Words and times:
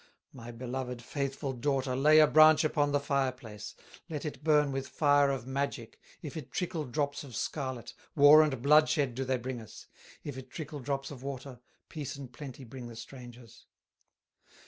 My 0.33 0.49
beloved, 0.51 0.99
faithful 0.99 1.53
daughter, 1.53 1.95
Lay 1.95 2.17
a 2.17 2.25
branch 2.25 2.63
upon 2.63 2.91
the 2.91 2.99
fire 2.99 3.31
place, 3.31 3.75
Let 4.09 4.25
it 4.25 4.43
burn 4.43 4.71
with 4.71 4.87
fire 4.87 5.29
of 5.29 5.45
magic; 5.45 5.99
If 6.23 6.35
it 6.35 6.49
trickle 6.51 6.85
drops 6.85 7.23
of 7.23 7.35
scarlet, 7.35 7.93
War 8.15 8.41
and 8.41 8.63
bloodshed 8.63 9.13
do 9.13 9.23
they 9.23 9.37
bring 9.37 9.61
us; 9.61 9.85
If 10.23 10.39
it 10.39 10.49
trickle 10.49 10.79
drops 10.79 11.11
of 11.11 11.21
water, 11.21 11.59
Peace 11.87 12.15
and 12.15 12.33
plenty 12.33 12.63
bring 12.63 12.87
the 12.87 12.95
strangers." 12.95 13.67